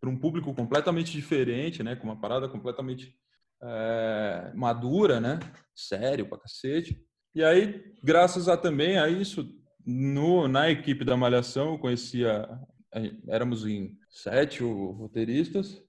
para 0.00 0.08
um 0.08 0.16
público 0.16 0.54
completamente 0.54 1.10
diferente, 1.10 1.82
né? 1.82 1.96
Com 1.96 2.04
uma 2.04 2.20
parada 2.20 2.48
completamente 2.48 3.16
é, 3.62 4.52
madura, 4.54 5.20
né? 5.20 5.38
Sério 5.74 6.28
pra 6.28 6.38
cacete. 6.38 7.00
E 7.34 7.42
aí, 7.42 7.92
graças 8.02 8.48
a 8.48 8.56
também 8.56 8.98
a 8.98 9.08
isso, 9.08 9.48
no, 9.84 10.48
na 10.48 10.70
equipe 10.70 11.04
da 11.04 11.16
Malhação, 11.16 11.72
eu 11.72 11.78
conhecia, 11.78 12.48
éramos 13.28 13.66
em 13.66 13.96
sete 14.10 14.62
roteiristas, 14.62 15.82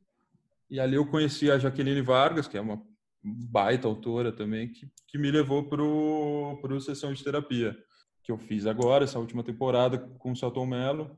e 0.69 0.79
ali 0.79 0.95
eu 0.95 1.05
conheci 1.07 1.49
a 1.49 1.57
Jaqueline 1.57 2.01
Vargas, 2.01 2.47
que 2.47 2.57
é 2.57 2.61
uma 2.61 2.81
baita 3.23 3.88
autora 3.88 4.31
também, 4.31 4.69
que, 4.69 4.88
que 5.07 5.17
me 5.17 5.31
levou 5.31 5.67
para 5.67 5.83
o 5.83 6.81
Sessão 6.81 7.13
de 7.13 7.23
Terapia, 7.23 7.75
que 8.23 8.31
eu 8.31 8.38
fiz 8.38 8.65
agora, 8.65 9.03
essa 9.03 9.19
última 9.19 9.43
temporada 9.43 9.97
com 9.97 10.31
o 10.31 10.35
Celton 10.35 10.65
Mello. 10.65 11.17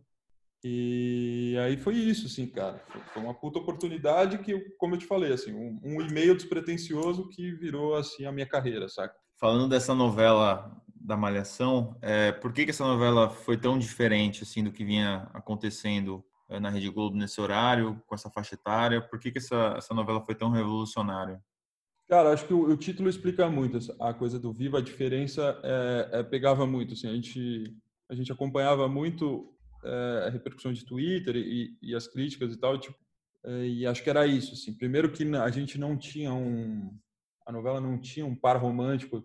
E 0.64 1.58
aí 1.60 1.76
foi 1.78 1.96
isso, 1.96 2.28
assim, 2.28 2.46
cara. 2.48 2.84
Foi 3.14 3.24
uma 3.24 3.34
puta 3.34 3.60
oportunidade 3.60 4.38
que, 4.40 4.60
como 4.78 4.96
eu 4.96 5.00
te 5.00 5.06
falei, 5.06 5.34
assim, 5.34 5.54
um, 5.54 5.80
um 5.84 6.02
e-mail 6.02 6.36
despretensioso 6.36 7.28
que 7.30 7.52
virou, 7.52 7.96
assim, 7.96 8.26
a 8.26 8.32
minha 8.32 8.46
carreira, 8.46 8.88
saca? 8.88 9.16
Falando 9.40 9.68
dessa 9.68 9.96
novela 9.96 10.72
da 10.94 11.18
Malhação, 11.18 11.98
é, 12.02 12.32
por 12.32 12.54
que, 12.54 12.64
que 12.64 12.70
essa 12.70 12.86
novela 12.86 13.30
foi 13.30 13.58
tão 13.58 13.80
diferente, 13.80 14.44
assim, 14.44 14.64
do 14.64 14.72
que 14.72 14.86
vinha 14.86 15.28
acontecendo 15.34 16.24
eh, 16.48 16.60
na 16.60 16.70
Rede 16.70 16.90
Globo 16.90 17.16
nesse 17.16 17.42
horário, 17.42 18.00
com 18.06 18.14
essa 18.14 18.30
faixa 18.30 18.54
etária? 18.54 19.02
Por 19.02 19.18
que, 19.20 19.32
que 19.32 19.40
essa, 19.40 19.74
essa 19.78 19.94
novela 19.96 20.22
foi 20.22 20.36
tão 20.36 20.52
revolucionária? 20.52 21.42
Cara, 22.08 22.34
acho 22.34 22.46
que 22.46 22.54
o, 22.54 22.70
o 22.70 22.76
título 22.76 23.10
explica 23.10 23.50
muito 23.50 23.80
a 24.00 24.14
coisa 24.14 24.38
do 24.38 24.52
Viva. 24.52 24.80
A 24.80 24.82
diferença 24.82 25.58
é, 25.64 26.10
é, 26.20 26.24
pegava 26.24 26.68
muito. 26.68 26.94
Assim, 26.94 27.08
a, 27.08 27.14
gente, 27.14 27.74
a 28.10 28.14
gente 28.14 28.32
acompanhava 28.32 28.88
muito 28.90 29.50
é, 29.84 30.26
a 30.28 30.30
repercussão 30.30 30.72
de 30.72 30.86
Twitter 30.86 31.36
e, 31.36 31.78
e 31.82 31.96
as 31.96 32.08
críticas 32.08 32.54
e 32.54 32.58
tal. 32.58 32.78
Tipo, 32.78 32.98
é, 33.44 33.66
e 33.66 33.86
acho 33.86 34.04
que 34.04 34.10
era 34.10 34.26
isso. 34.28 34.54
Assim. 34.54 34.74
Primeiro 34.74 35.12
que 35.12 35.24
a 35.36 35.50
gente 35.50 35.78
não 35.78 35.98
tinha 35.98 36.34
um... 36.34 36.98
A 37.46 37.52
novela 37.52 37.82
não 37.82 38.00
tinha 38.00 38.26
um 38.26 38.36
par 38.36 38.58
romântico 38.58 39.24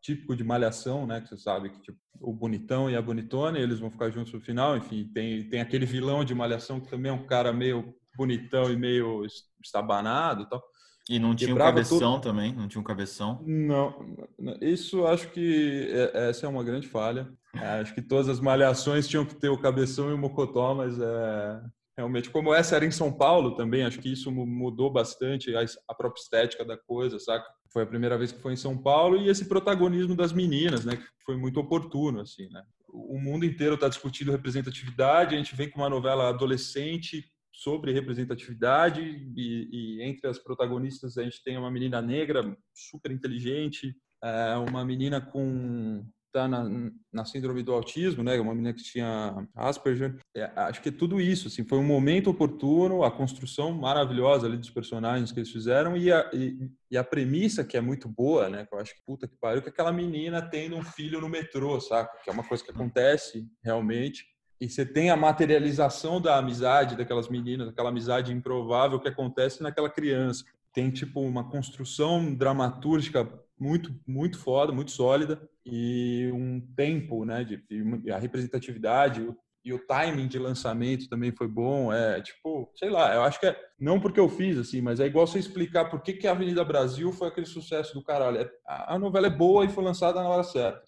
típico 0.00 0.34
de 0.34 0.44
malhação, 0.44 1.06
né? 1.06 1.20
Que 1.20 1.28
você 1.28 1.36
sabe 1.36 1.70
que 1.70 1.80
tipo, 1.82 1.98
o 2.20 2.32
bonitão 2.32 2.90
e 2.90 2.96
a 2.96 3.02
bonitona, 3.02 3.58
eles 3.58 3.80
vão 3.80 3.90
ficar 3.90 4.10
juntos 4.10 4.32
no 4.32 4.40
final. 4.40 4.76
Enfim, 4.76 5.10
tem, 5.12 5.48
tem 5.48 5.60
aquele 5.60 5.84
vilão 5.84 6.24
de 6.24 6.34
malhação 6.34 6.80
que 6.80 6.88
também 6.88 7.10
é 7.10 7.14
um 7.14 7.26
cara 7.26 7.52
meio 7.52 7.94
bonitão 8.16 8.72
e 8.72 8.76
meio 8.76 9.24
estabanado 9.62 10.42
e 10.42 10.48
tal. 10.48 10.62
E 11.08 11.18
não 11.18 11.34
tinha 11.34 11.54
um 11.54 11.58
cabeção 11.58 12.20
também? 12.20 12.54
Não 12.54 12.68
tinha 12.68 12.80
um 12.80 12.84
cabeção? 12.84 13.42
Não, 13.46 14.14
isso 14.60 15.06
acho 15.06 15.30
que 15.30 15.88
é, 15.90 16.28
essa 16.28 16.44
é 16.44 16.48
uma 16.48 16.62
grande 16.62 16.86
falha. 16.86 17.32
É, 17.60 17.80
acho 17.80 17.94
que 17.94 18.02
todas 18.02 18.28
as 18.28 18.40
malhações 18.40 19.08
tinham 19.08 19.24
que 19.24 19.34
ter 19.34 19.48
o 19.48 19.58
cabeção 19.58 20.10
e 20.10 20.14
o 20.14 20.18
mocotó, 20.18 20.74
mas 20.74 20.98
é, 20.98 21.60
realmente, 21.96 22.30
como 22.30 22.54
essa 22.54 22.76
era 22.76 22.86
em 22.86 22.90
São 22.90 23.12
Paulo 23.12 23.56
também, 23.56 23.82
acho 23.82 23.98
que 23.98 24.12
isso 24.12 24.30
mudou 24.30 24.90
bastante 24.90 25.54
a, 25.56 25.64
a 25.88 25.94
própria 25.94 26.20
estética 26.20 26.64
da 26.64 26.76
coisa, 26.76 27.18
saca? 27.18 27.44
Foi 27.72 27.82
a 27.82 27.86
primeira 27.86 28.16
vez 28.16 28.30
que 28.30 28.40
foi 28.40 28.52
em 28.52 28.56
São 28.56 28.78
Paulo 28.78 29.16
e 29.16 29.28
esse 29.28 29.46
protagonismo 29.46 30.14
das 30.14 30.32
meninas, 30.32 30.84
né, 30.84 30.96
que 30.96 31.04
foi 31.24 31.36
muito 31.36 31.58
oportuno, 31.58 32.20
assim, 32.20 32.48
né? 32.50 32.62
O 32.90 33.18
mundo 33.18 33.44
inteiro 33.44 33.74
está 33.74 33.88
discutindo 33.88 34.32
representatividade, 34.32 35.34
a 35.34 35.38
gente 35.38 35.54
vem 35.54 35.68
com 35.68 35.80
uma 35.80 35.90
novela 35.90 36.28
adolescente 36.28 37.24
sobre 37.52 37.92
representatividade 37.92 39.02
e, 39.36 39.68
e, 39.98 40.02
entre 40.02 40.28
as 40.28 40.38
protagonistas 40.38 41.18
a 41.18 41.24
gente 41.24 41.42
tem 41.42 41.58
uma 41.58 41.70
menina 41.70 42.00
negra 42.00 42.56
super 42.72 43.10
inteligente, 43.10 43.94
é, 44.22 44.54
uma 44.56 44.84
menina 44.84 45.20
com 45.20 46.06
tá 46.38 46.48
na, 46.48 46.90
na 47.12 47.24
síndrome 47.24 47.62
do 47.62 47.72
autismo, 47.72 48.22
né? 48.22 48.38
Uma 48.38 48.54
menina 48.54 48.72
que 48.72 48.82
tinha 48.82 49.46
Asperger. 49.54 50.16
É, 50.36 50.44
acho 50.56 50.80
que 50.80 50.92
tudo 50.92 51.20
isso, 51.20 51.48
assim, 51.48 51.64
foi 51.64 51.78
um 51.78 51.84
momento 51.84 52.30
oportuno, 52.30 53.02
a 53.02 53.10
construção 53.10 53.72
maravilhosa 53.72 54.46
ali 54.46 54.56
dos 54.56 54.70
personagens 54.70 55.32
que 55.32 55.40
eles 55.40 55.50
fizeram 55.50 55.96
e 55.96 56.12
a, 56.12 56.30
e, 56.32 56.70
e 56.90 56.96
a 56.96 57.02
premissa 57.02 57.64
que 57.64 57.76
é 57.76 57.80
muito 57.80 58.08
boa, 58.08 58.48
né? 58.48 58.66
Que 58.66 58.74
eu 58.74 58.78
acho 58.78 58.94
que 58.94 59.02
puta 59.04 59.26
que 59.26 59.36
pariu, 59.36 59.62
que 59.62 59.68
é 59.68 59.72
aquela 59.72 59.92
menina 59.92 60.40
tendo 60.40 60.76
um 60.76 60.82
filho 60.82 61.20
no 61.20 61.28
metrô, 61.28 61.80
saca? 61.80 62.16
Que 62.22 62.30
é 62.30 62.32
uma 62.32 62.44
coisa 62.44 62.62
que 62.62 62.70
acontece 62.70 63.46
realmente. 63.62 64.24
E 64.60 64.68
você 64.68 64.84
tem 64.84 65.10
a 65.10 65.16
materialização 65.16 66.20
da 66.20 66.36
amizade 66.36 66.96
daquelas 66.96 67.28
meninas, 67.28 67.68
aquela 67.68 67.90
amizade 67.90 68.32
improvável 68.32 68.98
que 68.98 69.08
acontece 69.08 69.62
naquela 69.62 69.88
criança. 69.88 70.44
Tem 70.72 70.90
tipo 70.90 71.20
uma 71.20 71.48
construção 71.48 72.34
dramatúrgica 72.34 73.28
muito 73.58 73.94
muito 74.06 74.38
foda, 74.38 74.72
muito 74.72 74.90
sólida 74.90 75.40
e 75.64 76.30
um 76.32 76.60
tempo, 76.74 77.24
né, 77.24 77.44
de, 77.44 77.56
de 77.68 78.10
a 78.10 78.18
representatividade 78.18 79.22
o, 79.22 79.36
e 79.64 79.72
o 79.72 79.78
timing 79.78 80.28
de 80.28 80.38
lançamento 80.38 81.08
também 81.08 81.30
foi 81.32 81.46
bom. 81.46 81.92
É 81.92 82.22
tipo, 82.22 82.70
sei 82.74 82.88
lá, 82.88 83.14
eu 83.14 83.22
acho 83.22 83.38
que 83.38 83.46
é 83.46 83.56
não 83.78 84.00
porque 84.00 84.18
eu 84.18 84.28
fiz 84.28 84.56
assim, 84.56 84.80
mas 84.80 85.00
é 85.00 85.06
igual 85.06 85.26
você 85.26 85.38
explicar 85.38 85.90
por 85.90 86.00
que, 86.00 86.14
que 86.14 86.26
a 86.26 86.30
Avenida 86.30 86.64
Brasil 86.64 87.12
foi 87.12 87.28
aquele 87.28 87.46
sucesso 87.46 87.94
do 87.94 88.02
caralho. 88.02 88.38
É, 88.38 88.50
a, 88.66 88.94
a 88.94 88.98
novela 88.98 89.26
é 89.26 89.30
boa 89.30 89.64
e 89.64 89.68
foi 89.68 89.84
lançada 89.84 90.22
na 90.22 90.28
hora 90.28 90.42
certa. 90.42 90.82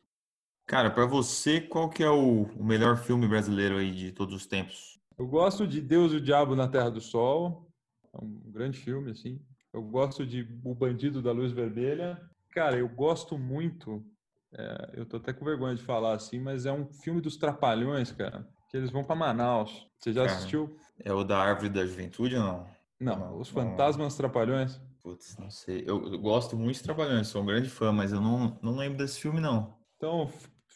Cara, 0.67 0.91
para 0.91 1.05
você, 1.05 1.61
qual 1.61 1.91
que 1.91 2.03
é 2.03 2.09
o, 2.09 2.45
o 2.57 2.65
melhor 2.65 2.97
filme 2.97 3.27
brasileiro 3.27 3.77
aí 3.77 3.91
de 3.91 4.13
todos 4.13 4.35
os 4.35 4.47
tempos? 4.47 5.01
Eu 5.19 5.27
gosto 5.27 5.67
de 5.67 5.81
Deus 5.81 6.13
e 6.13 6.17
o 6.17 6.21
Diabo 6.21 6.55
na 6.55 6.69
Terra 6.69 6.91
do 6.91 7.01
Sol. 7.01 7.69
É 8.15 8.25
um 8.25 8.41
grande 8.47 8.79
filme, 8.79 9.11
assim. 9.11 9.41
Eu 9.73 9.83
gosto 9.83 10.25
de 10.25 10.49
O 10.65 10.75
Bandido 10.75 11.21
da 11.21 11.33
Luz 11.33 11.53
Vermelha. 11.53 12.19
Cara, 12.53 12.77
eu 12.77 12.89
gosto 12.89 13.39
muito. 13.39 14.05
É, 14.53 14.91
eu 14.95 15.07
tô 15.07 15.17
até 15.17 15.33
com 15.33 15.45
vergonha 15.45 15.75
de 15.75 15.83
falar 15.83 16.15
assim, 16.15 16.41
mas 16.41 16.67
é 16.67 16.73
um 16.73 16.87
filme 16.87 17.21
dos 17.21 17.37
Trapalhões, 17.37 18.11
cara. 18.13 18.49
Que 18.69 18.77
eles 18.77 18.91
vão 18.91 19.05
para 19.05 19.17
Manaus. 19.17 19.87
Você 19.99 20.13
já 20.13 20.25
cara, 20.25 20.37
assistiu? 20.37 20.77
É 20.99 21.13
o 21.13 21.25
da 21.25 21.39
Árvore 21.39 21.69
da 21.69 21.87
Juventude 21.87 22.37
ou 22.37 22.43
não? 22.43 22.67
Não, 23.01 23.19
não 23.19 23.39
Os 23.39 23.49
Fantasmas 23.49 24.13
não. 24.13 24.17
Trapalhões. 24.17 24.81
Putz, 25.03 25.37
não 25.39 25.51
sei. 25.51 25.83
Eu, 25.87 26.13
eu, 26.13 26.19
gosto 26.19 26.57
muito 26.57 26.77
de 26.77 26.83
Trapalhões, 26.83 27.29
sou 27.29 27.43
um 27.43 27.47
grande 27.47 27.69
fã, 27.69 27.93
mas 27.93 28.13
eu 28.13 28.21
não, 28.21 28.59
não 28.63 28.77
lembro 28.77 28.99
desse 28.99 29.21
filme, 29.21 29.41
não. 29.41 29.79
Então, 29.97 30.31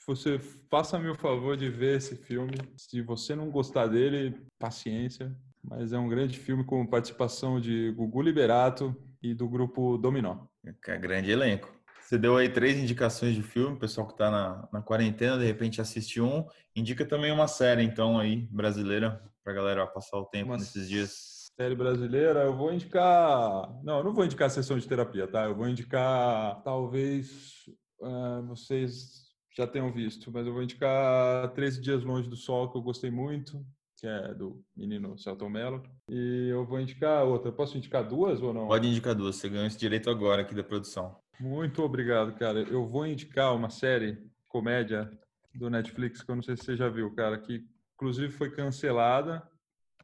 você 0.07 0.39
faça-me 0.71 1.09
o 1.09 1.15
favor 1.15 1.57
de 1.57 1.69
ver 1.69 1.99
esse 1.99 2.17
filme. 2.17 2.55
Se 2.77 3.03
você 3.03 3.35
não 3.35 3.51
gostar 3.51 3.87
dele, 3.87 4.41
paciência. 4.59 5.37
Mas 5.63 5.93
é 5.93 5.99
um 5.99 6.09
grande 6.09 6.39
filme 6.39 6.65
com 6.65 6.87
participação 6.87 7.59
de 7.59 7.91
Gugu 7.93 8.23
Liberato 8.23 8.95
e 9.25 9.35
do 9.35 9.49
grupo 9.49 9.97
Dominó. 9.97 10.47
É 10.87 10.99
grande 10.99 11.31
elenco. 11.31 11.73
Você 12.01 12.19
deu 12.19 12.37
aí 12.37 12.51
três 12.51 12.77
indicações 12.77 13.35
de 13.35 13.43
filme, 13.43 13.77
o 13.77 13.79
pessoal 13.79 14.07
que 14.07 14.13
está 14.13 14.31
na, 14.31 14.69
na 14.71 14.83
quarentena, 14.83 15.39
de 15.39 15.47
repente 15.47 15.81
assiste 15.81 16.21
um. 16.21 16.47
Indica 16.77 17.07
também 17.07 17.33
uma 17.33 17.49
série, 17.49 17.83
então, 17.83 18.19
aí, 18.19 18.47
brasileira, 18.51 19.23
para 19.43 19.55
a 19.55 19.57
galera 19.57 19.87
passar 19.87 20.19
o 20.19 20.27
tempo 20.27 20.51
uma 20.51 20.59
nesses 20.59 20.87
dias. 20.87 21.49
Série 21.59 21.75
brasileira, 21.75 22.43
eu 22.43 22.55
vou 22.55 22.73
indicar. 22.73 23.73
Não, 23.83 23.99
eu 23.99 24.05
não 24.05 24.13
vou 24.13 24.27
indicar 24.27 24.51
sessão 24.51 24.79
de 24.79 24.87
terapia, 24.87 25.27
tá? 25.27 25.45
Eu 25.45 25.55
vou 25.55 25.67
indicar, 25.67 26.63
talvez, 26.63 27.65
uh, 28.01 28.47
vocês 28.49 29.25
já 29.57 29.67
tenham 29.67 29.91
visto, 29.91 30.31
mas 30.31 30.47
eu 30.47 30.53
vou 30.53 30.63
indicar 30.63 31.53
13 31.55 31.81
Dias 31.81 32.05
Longe 32.05 32.29
do 32.29 32.37
Sol, 32.37 32.71
que 32.71 32.77
eu 32.77 32.83
gostei 32.83 33.11
muito, 33.11 33.65
que 34.05 34.09
é 34.09 34.35
do 34.35 34.63
menino 34.77 35.17
Celton 35.17 35.49
Mello. 35.49 35.83
E 36.11 36.49
eu 36.51 36.67
vou 36.67 36.79
indicar 36.79 37.25
outra. 37.25 37.51
Posso 37.51 37.79
indicar 37.79 38.07
duas 38.07 38.43
ou 38.43 38.53
não? 38.53 38.69
Pode 38.69 38.87
indicar 38.87 39.15
duas, 39.15 39.37
você 39.37 39.49
ganhou 39.49 39.67
esse 39.67 39.79
direito 39.79 40.11
agora 40.11 40.43
aqui 40.43 40.55
da 40.55 40.63
produção. 40.63 41.17
Muito 41.41 41.83
obrigado, 41.83 42.35
cara. 42.35 42.61
Eu 42.61 42.87
vou 42.87 43.07
indicar 43.07 43.57
uma 43.57 43.71
série, 43.71 44.23
comédia, 44.47 45.11
do 45.55 45.71
Netflix, 45.71 46.21
que 46.21 46.31
eu 46.31 46.37
não 46.37 46.43
sei 46.43 46.55
se 46.55 46.65
você 46.65 46.77
já 46.77 46.87
viu, 46.87 47.15
cara, 47.15 47.39
que 47.39 47.65
inclusive 47.95 48.31
foi 48.31 48.51
cancelada 48.51 49.43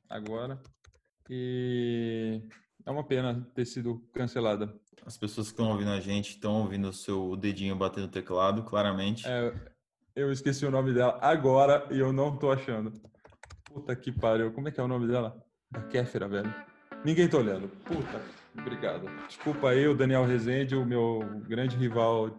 agora. 0.09 0.59
E 1.28 2.40
é 2.87 2.90
uma 2.90 3.04
pena 3.04 3.47
ter 3.54 3.66
sido 3.66 4.00
cancelada. 4.14 4.75
As 5.04 5.19
pessoas 5.19 5.49
que 5.49 5.52
estão 5.52 5.71
ouvindo 5.71 5.90
a 5.90 6.00
gente 6.00 6.30
estão 6.30 6.62
ouvindo 6.62 6.88
o 6.88 6.92
seu 6.92 7.37
dedinho 7.37 7.76
batendo 7.76 8.07
no 8.07 8.12
teclado, 8.12 8.62
claramente. 8.62 9.28
É, 9.28 9.52
eu 10.16 10.33
esqueci 10.33 10.64
o 10.64 10.71
nome 10.71 10.95
dela 10.95 11.19
agora 11.21 11.87
e 11.90 11.99
eu 11.99 12.14
não 12.14 12.35
tô 12.38 12.50
achando. 12.50 12.92
Puta 13.73 13.95
que 13.95 14.11
pariu. 14.12 14.53
Como 14.53 14.69
é 14.69 14.71
que 14.71 14.81
é 14.81 14.83
o 14.83 14.89
nome 14.89 15.07
dela? 15.07 15.37
Da 15.71 15.81
Kéfera, 15.83 16.29
velho. 16.29 16.53
Ninguém 17.05 17.29
tá 17.29 17.39
olhando. 17.39 17.69
Puta, 17.85 18.21
obrigado. 18.59 19.09
Desculpa 19.29 19.71
aí 19.71 19.87
o 19.87 19.95
Daniel 19.95 20.25
Rezende, 20.27 20.75
o 20.75 20.85
meu 20.85 21.21
grande 21.49 21.77
rival 21.77 22.31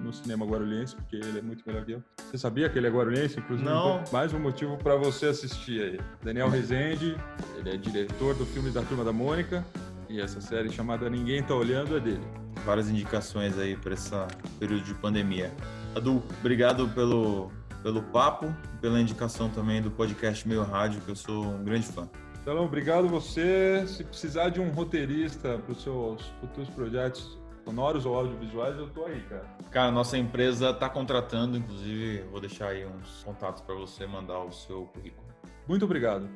no 0.00 0.12
cinema 0.12 0.44
guarulhense, 0.46 0.94
porque 0.94 1.16
ele 1.16 1.38
é 1.38 1.42
muito 1.42 1.62
melhor 1.66 1.84
que 1.84 1.92
eu. 1.92 2.02
Você 2.18 2.38
sabia 2.38 2.68
que 2.68 2.78
ele 2.78 2.86
é 2.86 2.90
guarulhense? 2.90 3.38
Inclusive, 3.40 3.68
Não. 3.68 4.02
mais 4.12 4.32
um 4.32 4.38
motivo 4.38 4.76
para 4.76 4.94
você 4.96 5.26
assistir 5.26 5.80
aí. 5.82 6.00
Daniel 6.22 6.48
Rezende, 6.48 7.16
ele 7.56 7.70
é 7.70 7.76
diretor 7.76 8.34
do 8.34 8.46
filme 8.46 8.70
da 8.70 8.82
Turma 8.82 9.04
da 9.04 9.12
Mônica, 9.12 9.64
e 10.08 10.20
essa 10.20 10.40
série 10.40 10.70
chamada 10.70 11.10
Ninguém 11.10 11.42
Tá 11.42 11.54
Olhando 11.54 11.96
é 11.96 12.00
dele. 12.00 12.24
Várias 12.64 12.88
indicações 12.88 13.58
aí 13.58 13.76
para 13.76 13.94
esse 13.94 14.10
período 14.58 14.82
de 14.84 14.94
pandemia. 14.94 15.52
Adu, 15.94 16.22
obrigado 16.40 16.88
pelo, 16.90 17.50
pelo 17.86 18.02
papo, 18.02 18.52
pela 18.80 19.00
indicação 19.00 19.48
também 19.48 19.80
do 19.80 19.92
podcast 19.92 20.48
Meio 20.48 20.64
Rádio, 20.64 21.00
que 21.02 21.08
eu 21.08 21.14
sou 21.14 21.44
um 21.44 21.62
grande 21.62 21.86
fã. 21.86 22.10
Então, 22.42 22.64
obrigado 22.64 23.08
você. 23.08 23.86
Se 23.86 24.02
precisar 24.02 24.48
de 24.48 24.60
um 24.60 24.70
roteirista 24.70 25.56
para 25.58 25.70
os 25.70 25.84
seus 25.84 26.20
futuros 26.40 26.68
projetos 26.70 27.38
sonoros 27.64 28.04
ou 28.04 28.16
audiovisuais, 28.16 28.76
eu 28.76 28.90
tô 28.90 29.04
aí, 29.04 29.20
cara. 29.28 29.44
Cara, 29.70 29.92
nossa 29.92 30.18
empresa 30.18 30.70
está 30.70 30.88
contratando, 30.88 31.56
inclusive, 31.56 32.24
vou 32.28 32.40
deixar 32.40 32.70
aí 32.70 32.84
uns 32.84 33.22
contatos 33.22 33.62
para 33.62 33.76
você 33.76 34.04
mandar 34.04 34.40
o 34.40 34.50
seu 34.50 34.86
currículo. 34.86 35.24
Muito 35.68 35.84
obrigado. 35.84 36.28